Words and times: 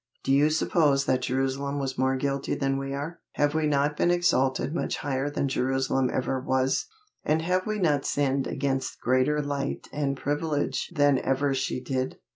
Do 0.23 0.31
you 0.33 0.49
suppose 0.49 1.05
that 1.05 1.21
Jerusalem 1.21 1.77
was 1.77 1.95
more 1.99 2.15
guilty 2.15 2.55
than 2.55 2.79
we 2.79 2.91
are? 2.95 3.19
Have 3.33 3.53
we 3.53 3.67
not 3.67 3.95
been 3.97 4.09
exalted 4.09 4.73
much 4.73 4.97
higher 4.97 5.29
than 5.29 5.47
Jerusalem 5.47 6.09
ever 6.11 6.39
was? 6.39 6.87
And 7.23 7.43
have 7.43 7.67
we 7.67 7.77
not 7.77 8.05
sinned 8.05 8.47
against 8.47 8.99
greater 8.99 9.43
light 9.43 9.87
and 9.93 10.17
privilege 10.17 10.89
than 10.95 11.19
ever 11.19 11.53
she 11.53 11.81
did? 11.81 12.17